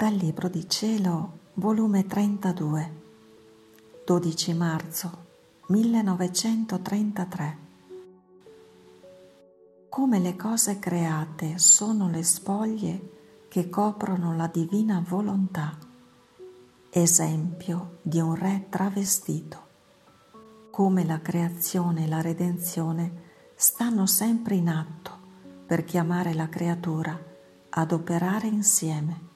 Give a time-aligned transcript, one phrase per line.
[0.00, 3.02] Dal Libro di Cielo, volume 32,
[4.06, 5.26] 12 marzo
[5.66, 7.58] 1933.
[9.90, 15.76] Come le cose create sono le spoglie che coprono la divina volontà,
[16.88, 19.66] esempio di un re travestito.
[20.70, 25.10] Come la creazione e la redenzione stanno sempre in atto
[25.66, 27.22] per chiamare la creatura
[27.68, 29.28] ad operare insieme.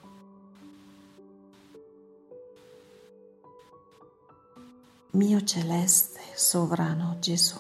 [5.15, 7.57] Mio celeste sovrano Gesù,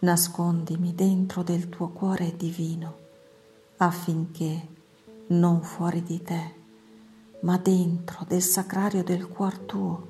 [0.00, 2.96] nascondimi dentro del tuo cuore divino
[3.76, 4.66] affinché
[5.28, 6.54] non fuori di te,
[7.42, 10.08] ma dentro del sacrario del cuor tuo,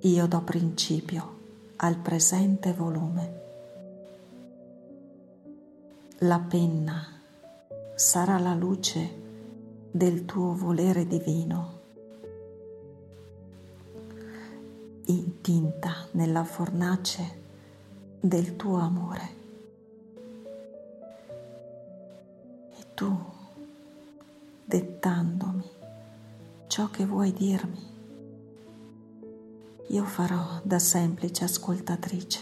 [0.00, 1.38] io do principio
[1.76, 3.40] al presente volume.
[6.18, 7.06] La penna
[7.94, 9.22] sarà la luce
[9.90, 11.73] del tuo volere divino,
[15.46, 17.42] intinta nella fornace
[18.18, 19.42] del tuo amore.
[22.78, 23.14] E tu
[24.64, 25.70] dettandomi
[26.66, 27.92] ciò che vuoi dirmi.
[29.88, 32.40] Io farò da semplice ascoltatrice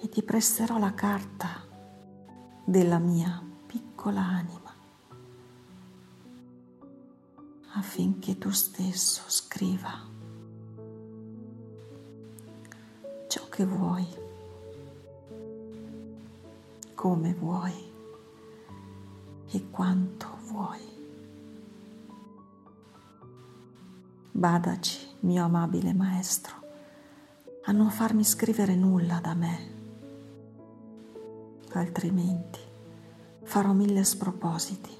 [0.00, 1.64] e ti presterò la carta
[2.64, 4.62] della mia piccola anima
[7.76, 10.13] affinché tu stesso scriva
[13.54, 14.04] che vuoi,
[16.92, 17.92] come vuoi
[19.48, 20.80] e quanto vuoi.
[24.32, 26.56] Badaci, mio amabile maestro,
[27.66, 29.70] a non farmi scrivere nulla da me,
[31.74, 32.58] altrimenti
[33.44, 34.90] farò mille spropositi.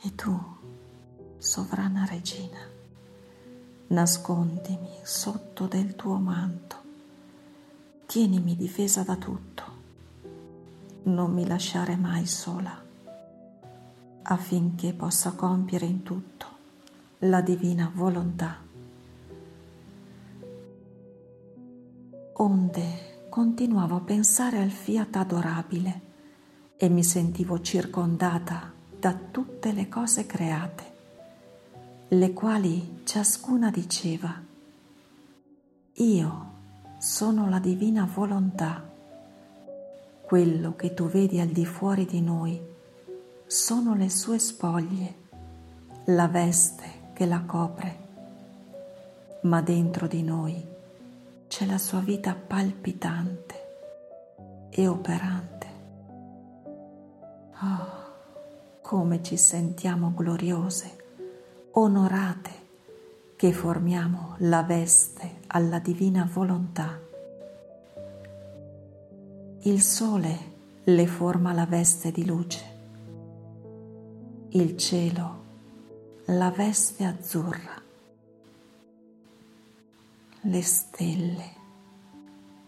[0.00, 0.40] E tu,
[1.38, 2.60] sovrana regina,
[3.88, 6.76] nascondimi sotto del tuo manto,
[8.06, 9.62] tienimi difesa da tutto.
[11.04, 12.78] Non mi lasciare mai sola,
[14.22, 16.46] affinché possa compiere in tutto
[17.20, 18.58] la divina volontà.
[22.34, 26.00] Onde continuavo a pensare al fiat adorabile
[26.76, 30.96] e mi sentivo circondata da tutte le cose create,
[32.10, 34.34] le quali ciascuna diceva,
[35.92, 36.52] io
[36.98, 38.82] sono la divina volontà.
[40.22, 42.58] Quello che tu vedi al di fuori di noi
[43.46, 45.14] sono le sue spoglie,
[46.06, 47.98] la veste che la copre,
[49.42, 50.64] ma dentro di noi
[51.46, 53.54] c'è la sua vita palpitante
[54.70, 55.66] e operante.
[57.60, 57.96] Oh,
[58.80, 60.97] come ci sentiamo gloriose,
[61.72, 62.50] onorate,
[63.36, 67.06] che formiamo la veste alla divina volontà
[69.62, 72.64] il sole le forma la veste di luce,
[74.50, 75.44] il cielo
[76.26, 77.82] la veste azzurra,
[80.40, 81.52] le stelle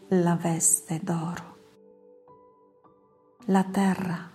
[0.08, 1.56] la veste d'oro,
[3.46, 4.30] la terra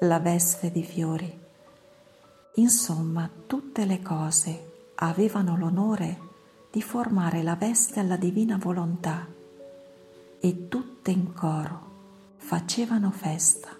[0.00, 1.45] la veste di fiori.
[2.58, 6.18] Insomma, tutte le cose avevano l'onore
[6.70, 9.26] di formare la veste alla divina volontà
[10.40, 13.76] e tutte in coro facevano festa.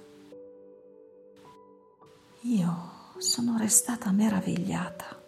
[2.42, 5.22] Io sono restata meravigliata,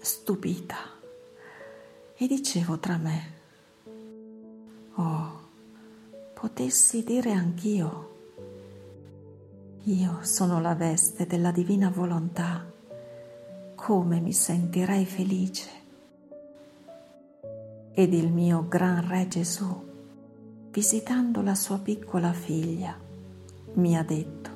[0.00, 0.76] stupita
[2.16, 3.32] e dicevo tra me,
[4.94, 5.40] oh,
[6.34, 8.17] potessi dire anch'io,
[9.84, 12.66] io sono la veste della divina volontà,
[13.74, 15.70] come mi sentirei felice?
[17.92, 19.86] Ed il mio gran Re Gesù,
[20.70, 22.96] visitando la sua piccola figlia,
[23.74, 24.50] mi ha detto,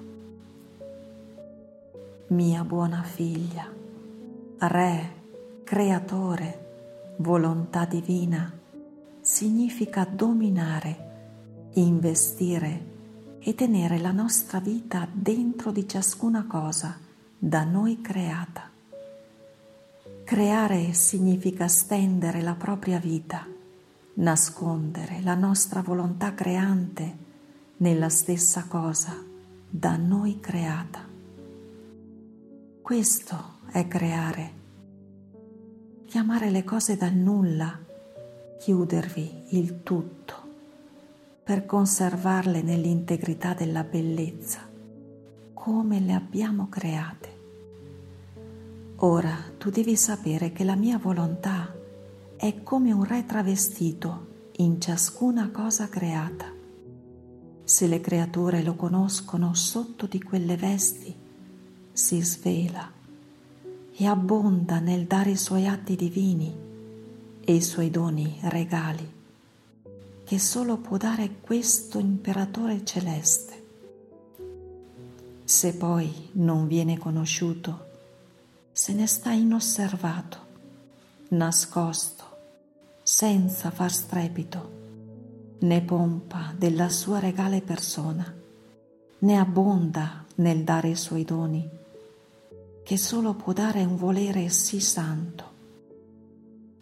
[2.29, 3.71] mia buona figlia,
[4.59, 5.21] Re,
[5.65, 8.53] Creatore, volontà divina,
[9.21, 11.11] significa dominare,
[11.75, 12.91] investire
[13.45, 16.97] e tenere la nostra vita dentro di ciascuna cosa
[17.37, 18.71] da noi creata.
[20.25, 23.45] Creare significa stendere la propria vita,
[24.15, 27.17] nascondere la nostra volontà creante
[27.79, 29.21] nella stessa cosa
[29.69, 31.05] da noi creata.
[32.81, 34.53] Questo è creare,
[36.07, 37.77] chiamare le cose dal nulla,
[38.61, 40.42] chiudervi il tutto
[41.45, 44.61] per conservarle nell'integrità della bellezza,
[45.53, 47.41] come le abbiamo create.
[48.97, 51.75] Ora tu devi sapere che la mia volontà
[52.37, 56.47] è come un re travestito in ciascuna cosa creata.
[57.65, 61.15] Se le creature lo conoscono sotto di quelle vesti,
[61.93, 62.91] si svela
[63.95, 66.55] e abbonda nel dare i suoi atti divini
[67.41, 69.21] e i suoi doni regali,
[70.33, 73.67] che solo può dare questo imperatore celeste.
[75.45, 77.87] Se poi non viene conosciuto,
[78.73, 80.39] se ne sta inosservato,
[81.29, 82.25] nascosto,
[83.03, 84.71] senza far strepito,
[85.59, 88.35] né pompa della sua regale persona,
[89.19, 91.69] né abbonda nel dare i suoi doni,
[92.83, 95.51] che solo può dare un volere sì santo.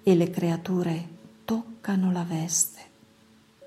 [0.05, 1.09] E le creature
[1.45, 2.90] toccano la veste,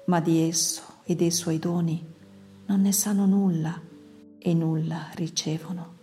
[0.06, 2.04] ma di esso e dei suoi doni
[2.66, 3.80] non ne sanno nulla
[4.38, 5.94] e nulla ricevono.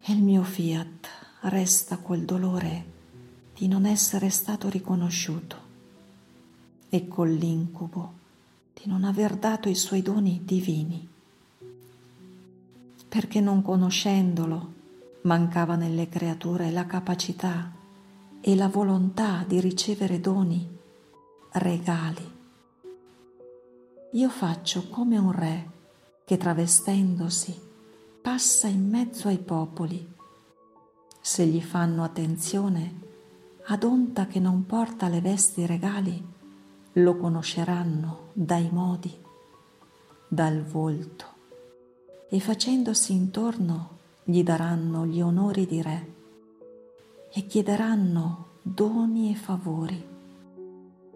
[0.00, 1.08] E il mio fiat
[1.42, 2.94] resta quel dolore
[3.54, 5.56] di non essere stato riconosciuto
[6.88, 8.12] e con l'incubo
[8.74, 11.08] di non aver dato i suoi doni divini,
[13.08, 14.74] perché non conoscendolo
[15.22, 17.72] mancava nelle creature la capacità
[18.40, 20.68] e la volontà di ricevere doni,
[21.52, 22.35] regali.
[24.16, 25.70] Io faccio come un re
[26.24, 27.54] che travestendosi
[28.22, 30.14] passa in mezzo ai popoli.
[31.20, 33.00] Se gli fanno attenzione,
[33.66, 36.26] ad onta che non porta le vesti regali,
[36.92, 39.14] lo conosceranno dai modi,
[40.26, 41.26] dal volto,
[42.30, 46.14] e facendosi intorno gli daranno gli onori di re
[47.34, 50.08] e chiederanno doni e favori.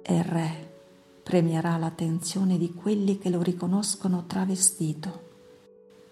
[0.02, 0.69] E il re
[1.22, 5.28] premierà l'attenzione di quelli che lo riconoscono travestito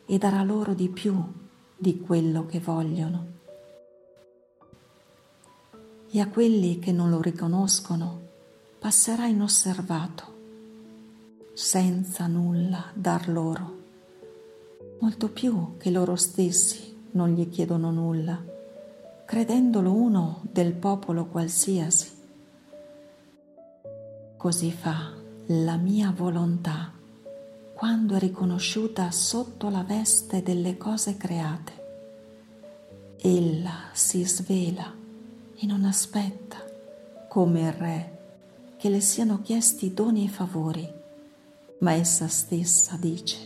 [0.07, 1.15] e darà loro di più
[1.77, 3.37] di quello che vogliono.
[6.11, 8.27] E a quelli che non lo riconoscono
[8.79, 10.37] passerà inosservato,
[11.53, 13.77] senza nulla dar loro,
[15.01, 18.43] molto più che loro stessi non gli chiedono nulla,
[19.25, 22.18] credendolo uno del popolo qualsiasi
[24.39, 25.13] Così fa
[25.47, 26.93] la mia volontà
[27.75, 31.73] quando è riconosciuta sotto la veste delle cose create.
[33.17, 34.95] Ella si svela
[35.57, 36.59] e non aspetta,
[37.29, 38.19] come il re,
[38.77, 40.89] che le siano chiesti doni e favori,
[41.81, 43.39] ma essa stessa dice,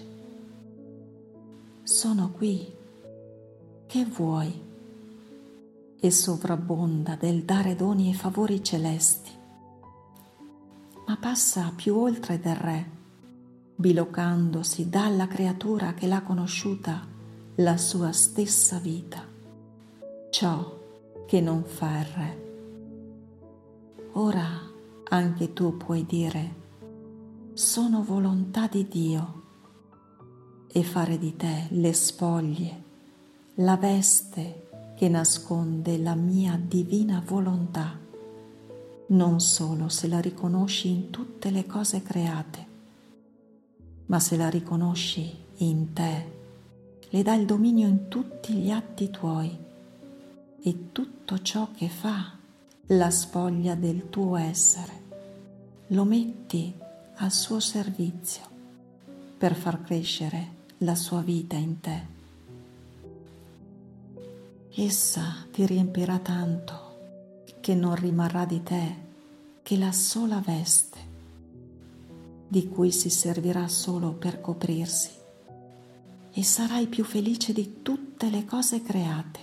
[1.85, 2.71] sono qui,
[3.87, 4.61] che vuoi?
[5.99, 9.41] E sovrabbonda del dare doni e favori celesti
[11.13, 12.91] ma passa più oltre del re,
[13.77, 17.07] bilocandosi dalla creatura che l'ha conosciuta
[17.57, 19.23] la sua stessa vita,
[20.31, 20.81] ciò
[21.27, 22.43] che non fa il re.
[24.13, 24.47] Ora
[25.11, 26.55] anche tu puoi dire,
[27.53, 29.43] sono volontà di Dio
[30.67, 32.83] e fare di te le spoglie,
[33.57, 38.02] la veste che nasconde la mia divina volontà
[39.13, 42.67] non solo se la riconosci in tutte le cose create,
[44.07, 46.41] ma se la riconosci in te,
[47.11, 49.55] le dà il dominio in tutti gli atti tuoi
[50.63, 52.37] e tutto ciò che fa
[52.87, 55.01] la spoglia del tuo essere,
[55.89, 56.73] lo metti
[57.17, 58.43] al suo servizio
[59.37, 62.11] per far crescere la sua vita in te.
[64.75, 66.82] Essa ti riempirà tanto
[67.63, 68.95] che non rimarrà di te
[69.63, 70.99] che la sola veste,
[72.49, 75.11] di cui si servirà solo per coprirsi,
[76.33, 79.39] e sarai più felice di tutte le cose create,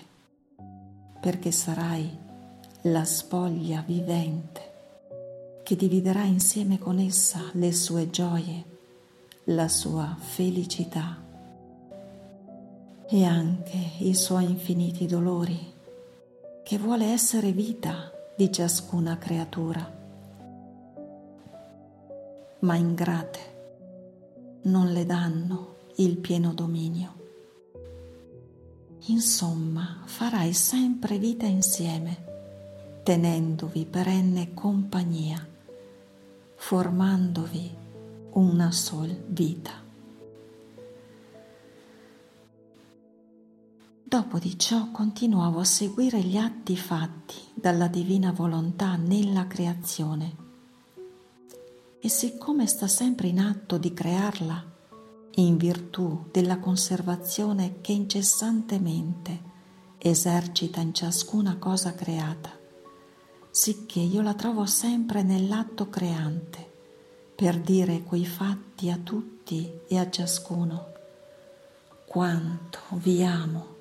[1.22, 2.10] perché sarai
[2.82, 4.68] la spoglia vivente
[5.64, 8.66] che dividerà insieme con essa le sue gioie,
[9.46, 11.24] la sua felicità
[13.08, 15.78] e anche i suoi infiniti dolori
[16.70, 19.92] che vuole essere vita di ciascuna creatura.
[22.60, 23.40] Ma ingrate
[24.66, 27.14] non le danno il pieno dominio.
[29.08, 35.44] Insomma, farai sempre vita insieme, tenendovi perenne compagnia,
[36.54, 37.76] formandovi
[38.34, 39.89] una sol vita.
[44.10, 50.36] Dopo di ciò continuavo a seguire gli atti fatti dalla divina volontà nella creazione.
[52.00, 54.66] E siccome sta sempre in atto di crearla,
[55.36, 59.42] in virtù della conservazione che incessantemente
[60.00, 62.50] esercita in ciascuna cosa creata,
[63.52, 66.68] sicché io la trovo sempre nell'atto creante,
[67.36, 70.94] per dire quei fatti a tutti e a ciascuno.
[72.08, 73.78] Quanto vi amo!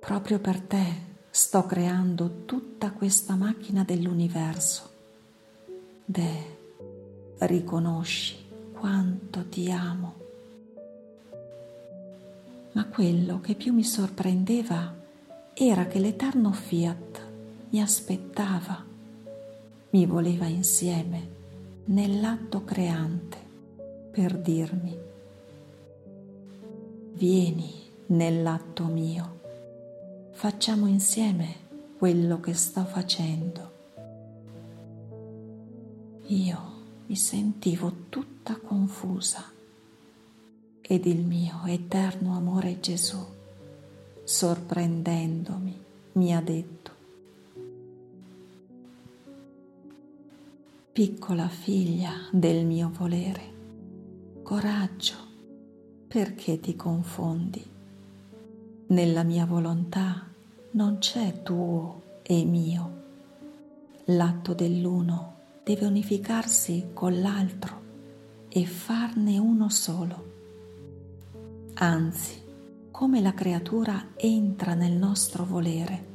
[0.00, 4.88] Proprio per te sto creando tutta questa macchina dell'universo.
[6.04, 6.58] Beh,
[7.38, 8.36] riconosci
[8.72, 10.14] quanto ti amo.
[12.72, 14.94] Ma quello che più mi sorprendeva
[15.54, 17.20] era che l'eterno fiat
[17.70, 18.82] mi aspettava,
[19.90, 21.28] mi voleva insieme
[21.84, 23.36] nell'atto creante
[24.10, 24.96] per dirmi,
[27.12, 27.72] vieni
[28.06, 29.39] nell'atto mio,
[30.40, 31.54] facciamo insieme
[31.98, 33.72] quello che sto facendo.
[36.28, 36.58] Io
[37.04, 39.44] mi sentivo tutta confusa
[40.80, 43.22] ed il mio eterno amore Gesù,
[44.24, 45.78] sorprendendomi,
[46.12, 46.90] mi ha detto,
[50.90, 53.42] piccola figlia del mio volere,
[54.42, 55.16] coraggio,
[56.08, 57.62] perché ti confondi?
[58.86, 60.28] Nella mia volontà
[60.72, 62.98] non c'è tuo e mio.
[64.04, 65.34] L'atto dell'uno
[65.64, 67.80] deve unificarsi con l'altro
[68.48, 70.28] e farne uno solo.
[71.74, 72.40] Anzi,
[72.90, 76.06] come la creatura entra nel nostro volere,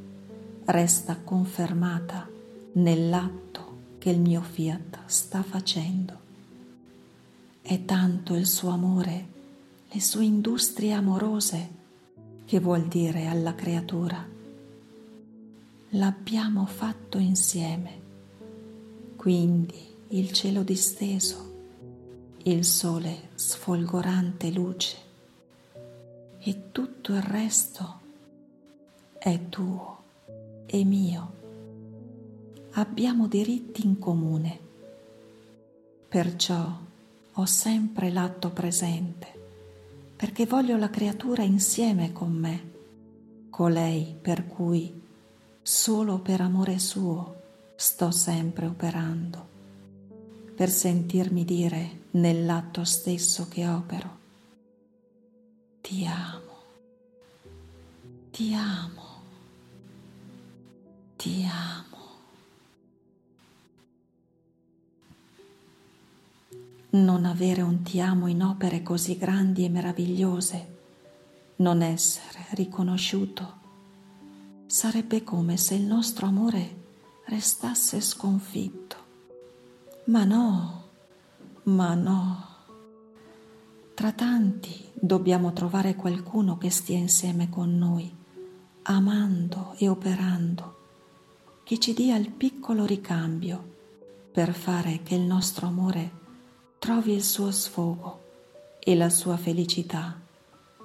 [0.64, 2.26] resta confermata
[2.72, 6.24] nell'atto che il mio fiat sta facendo.
[7.60, 9.26] È tanto il suo amore,
[9.90, 11.70] le sue industrie amorose,
[12.44, 14.35] che vuol dire alla creatura.
[15.90, 18.04] L'abbiamo fatto insieme
[19.26, 21.54] quindi il cielo disteso,
[22.44, 24.96] il sole sfolgorante luce
[26.38, 28.00] e tutto il resto
[29.18, 30.02] è tuo
[30.66, 31.32] e mio.
[32.74, 34.60] Abbiamo diritti in comune,
[36.06, 36.78] perciò
[37.32, 39.26] ho sempre l'atto presente,
[40.14, 42.70] perché voglio la creatura insieme con me,
[43.50, 45.02] colei per cui
[45.68, 47.42] solo per amore suo
[47.74, 49.48] sto sempre operando.
[50.54, 54.18] Per sentirmi dire nell'atto stesso che opero,
[55.80, 56.54] ti amo,
[58.30, 59.22] ti amo,
[61.16, 61.84] ti amo.
[66.90, 70.76] Non avere un ti amo in opere così grandi e meravigliose,
[71.56, 73.55] non essere riconosciuto,
[74.66, 76.84] sarebbe come se il nostro amore
[77.26, 78.96] restasse sconfitto.
[80.06, 80.88] Ma no,
[81.64, 82.54] ma no.
[83.94, 88.14] Tra tanti dobbiamo trovare qualcuno che stia insieme con noi,
[88.82, 90.74] amando e operando,
[91.62, 93.74] che ci dia il piccolo ricambio
[94.32, 96.24] per fare che il nostro amore
[96.78, 98.24] trovi il suo sfogo
[98.78, 100.20] e la sua felicità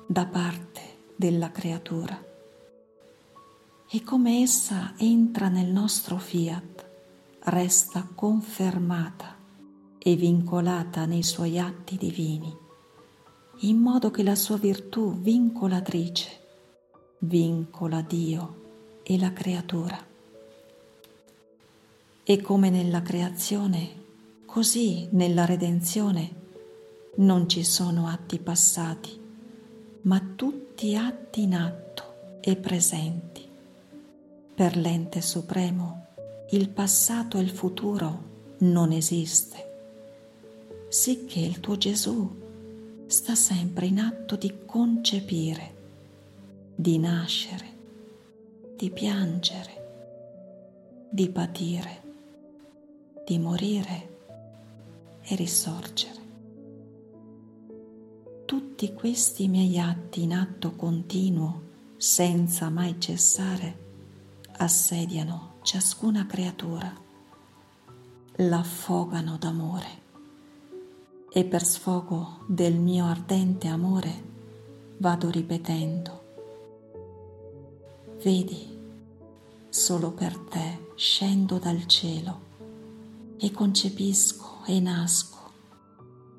[0.08, 2.30] da parte della creatura
[3.94, 6.90] e come essa entra nel nostro fiat,
[7.40, 9.36] resta confermata
[9.98, 12.56] e vincolata nei suoi atti divini,
[13.64, 16.40] in modo che la sua virtù vincolatrice
[17.20, 20.08] vincola Dio e la creatura.
[22.24, 24.04] E come nella creazione,
[24.46, 26.36] così nella redenzione
[27.16, 29.20] non ci sono atti passati,
[30.04, 33.51] ma tutti atti in atto e presenti
[34.54, 36.02] per l'ente supremo
[36.52, 38.30] il passato e il futuro
[38.60, 42.40] non esiste, sicché il tuo Gesù
[43.08, 45.74] sta sempre in atto di concepire,
[46.76, 47.66] di nascere,
[48.76, 49.90] di piangere,
[51.10, 52.02] di patire,
[53.26, 54.10] di morire
[55.24, 56.20] e risorgere.
[58.46, 61.62] Tutti questi miei atti in atto continuo,
[61.96, 63.90] senza mai cessare,
[64.64, 66.94] assediano ciascuna creatura,
[68.36, 70.00] l'affogano d'amore.
[71.34, 74.30] E per sfogo del mio ardente amore
[74.98, 76.24] vado ripetendo,
[78.22, 78.78] vedi,
[79.70, 82.50] solo per te scendo dal cielo
[83.38, 85.40] e concepisco e nasco.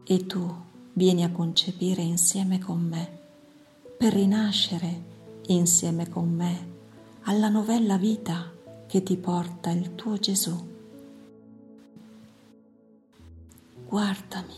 [0.04, 0.54] E tu
[0.92, 3.20] vieni a concepire insieme con me
[3.96, 5.10] per rinascere
[5.46, 6.71] insieme con me
[7.24, 8.50] alla novella vita
[8.86, 10.70] che ti porta il tuo Gesù.
[13.86, 14.54] Guardami,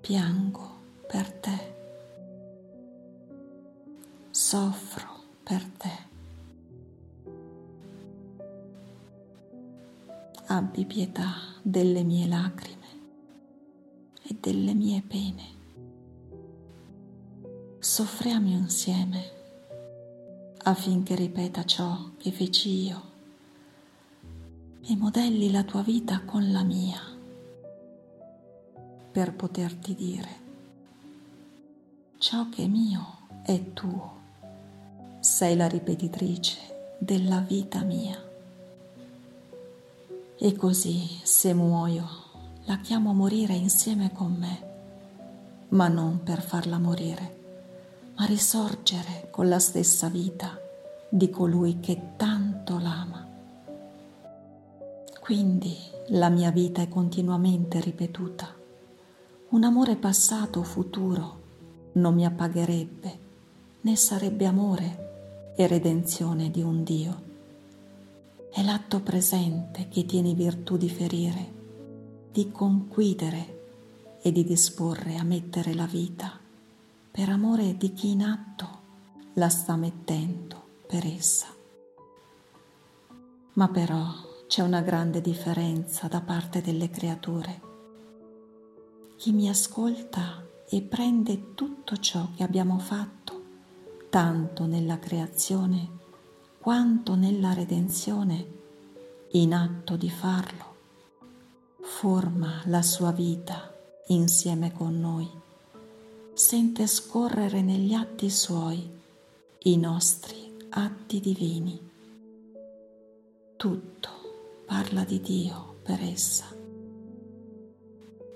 [0.00, 1.74] piango per te,
[4.30, 5.08] soffro
[5.42, 6.08] per te.
[10.46, 12.86] Abbi pietà delle mie lacrime
[14.22, 15.58] e delle mie pene.
[17.78, 19.39] Soffriamo insieme
[20.62, 23.08] affinché ripeta ciò che feci io.
[24.82, 27.00] E modelli la tua vita con la mia
[29.12, 30.48] per poterti dire
[32.18, 34.18] ciò che è mio è tuo,
[35.20, 38.22] sei la ripetitrice della vita mia.
[40.38, 42.06] E così, se muoio,
[42.64, 47.39] la chiamo a morire insieme con me, ma non per farla morire
[48.20, 50.60] ma risorgere con la stessa vita
[51.08, 53.26] di colui che tanto l'ama.
[55.18, 55.74] Quindi
[56.08, 58.54] la mia vita è continuamente ripetuta.
[59.48, 61.40] Un amore passato o futuro
[61.92, 63.18] non mi appagherebbe,
[63.80, 67.22] né sarebbe amore e redenzione di un Dio.
[68.52, 71.52] È l'atto presente che tiene virtù di ferire,
[72.30, 76.39] di conquidere e di disporre a mettere la vita
[77.10, 78.78] per amore di chi in atto
[79.34, 81.48] la sta mettendo per essa.
[83.54, 84.06] Ma però
[84.46, 87.60] c'è una grande differenza da parte delle creature.
[89.16, 93.42] Chi mi ascolta e prende tutto ciò che abbiamo fatto,
[94.08, 95.98] tanto nella creazione
[96.60, 98.58] quanto nella redenzione,
[99.32, 100.76] in atto di farlo,
[101.80, 103.74] forma la sua vita
[104.08, 105.39] insieme con noi
[106.40, 108.90] sente scorrere negli atti suoi
[109.64, 111.78] i nostri atti divini.
[113.58, 114.08] Tutto
[114.64, 116.46] parla di Dio per essa.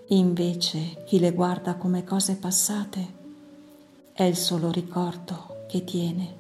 [0.09, 3.15] Invece chi le guarda come cose passate
[4.13, 6.37] è il solo ricordo che tiene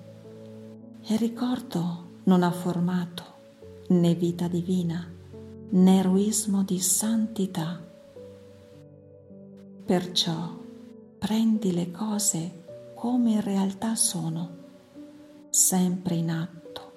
[1.00, 3.24] e il ricordo non ha formato
[3.88, 5.10] né vita divina
[5.70, 7.82] né eroismo di santità.
[9.86, 10.62] Perciò
[11.24, 14.58] prendi le cose come in realtà sono,
[15.48, 16.92] sempre in atto,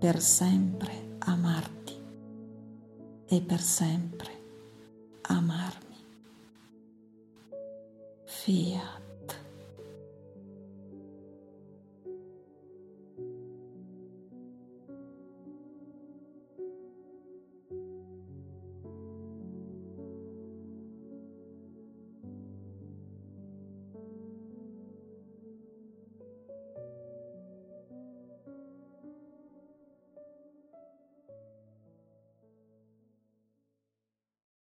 [0.00, 1.96] per sempre amarti
[3.24, 4.32] e per sempre
[5.20, 5.96] amarmi.
[8.24, 9.01] Fiat.